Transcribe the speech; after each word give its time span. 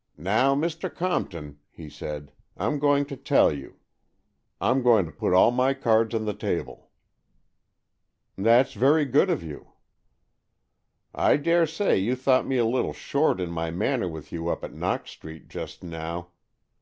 "Now, 0.16 0.54
Mr. 0.54 0.88
Compton," 0.90 1.58
he 1.70 1.90
said," 1.90 2.32
Pm 2.58 2.78
going 2.78 3.04
to 3.04 3.18
tell 3.18 3.52
you. 3.52 3.76
Pm 4.58 4.82
going 4.82 5.04
to 5.04 5.12
put 5.12 5.34
all 5.34 5.50
my 5.50 5.74
cards 5.74 6.14
on 6.14 6.24
the 6.24 6.32
table."'' 6.32 6.88
That's 8.48 8.72
very 8.72 9.04
good 9.04 9.28
of 9.28 9.42
you."" 9.42 9.72
I 11.28 11.36
dare 11.36 11.66
say 11.66 11.98
you 11.98 12.16
thought 12.16 12.46
me 12.46 12.56
a 12.56 12.64
little 12.64 12.94
short 12.94 13.42
in 13.42 13.50
my 13.50 13.70
manner 13.70 14.08
with 14.08 14.32
you 14.32 14.48
up 14.48 14.64
at 14.64 14.72
Knox 14.72 15.10
Street 15.10 15.50
just 15.50 15.82
now. 15.84 16.28